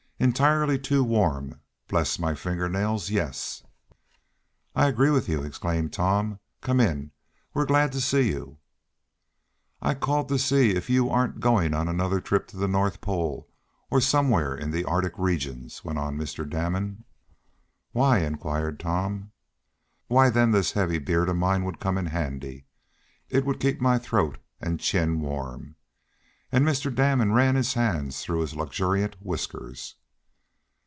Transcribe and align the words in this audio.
"Entirely 0.21 0.77
too 0.77 1.03
warm, 1.03 1.61
bless 1.87 2.19
my 2.19 2.35
finger 2.35 2.69
nails, 2.69 3.09
yes!" 3.09 3.63
"I 4.75 4.85
agree 4.85 5.09
with 5.09 5.27
you!" 5.27 5.41
exclaimed 5.41 5.93
Tom. 5.93 6.37
"Come 6.61 6.79
in! 6.79 7.09
We're 7.55 7.65
glad 7.65 7.91
to 7.93 7.99
see 7.99 8.29
you!" 8.29 8.59
"I 9.81 9.95
called 9.95 10.29
to 10.29 10.37
see 10.37 10.75
if 10.75 10.91
you 10.91 11.09
aren't 11.09 11.39
going 11.39 11.73
on 11.73 11.87
another 11.87 12.21
trip 12.21 12.45
to 12.49 12.57
the 12.57 12.67
North 12.67 13.01
Pole, 13.01 13.47
or 13.89 13.99
somewhere 13.99 14.55
in 14.55 14.69
the 14.69 14.85
Arctic 14.85 15.17
regions," 15.17 15.83
went 15.83 15.97
on 15.97 16.19
Mr. 16.19 16.47
Damon. 16.47 17.03
"Why?" 17.91 18.19
inquired 18.19 18.79
Tom. 18.79 19.31
"Why, 20.05 20.29
then 20.29 20.51
this 20.51 20.73
heavy 20.73 20.99
beard 20.99 21.29
of 21.29 21.35
mine 21.37 21.63
would 21.63 21.79
come 21.79 21.97
in 21.97 22.05
handy. 22.05 22.67
It 23.31 23.43
would 23.43 23.59
keep 23.59 23.81
my 23.81 23.97
throat 23.97 24.37
and 24.59 24.79
chin 24.79 25.19
warm." 25.19 25.77
And 26.51 26.63
Mr. 26.63 26.93
Damon 26.93 27.33
ran 27.33 27.55
his 27.55 27.73
hands 27.73 28.21
through 28.21 28.41
his 28.41 28.55
luxuriant 28.55 29.15
whiskers. 29.19 29.95